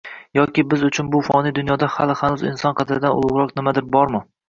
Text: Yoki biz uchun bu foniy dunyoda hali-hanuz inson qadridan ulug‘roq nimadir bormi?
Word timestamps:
Yoki 0.37 0.63
biz 0.71 0.85
uchun 0.87 1.11
bu 1.17 1.21
foniy 1.27 1.53
dunyoda 1.59 1.91
hali-hanuz 1.99 2.49
inson 2.55 2.79
qadridan 2.83 3.17
ulug‘roq 3.23 3.57
nimadir 3.63 3.93
bormi? 3.97 4.29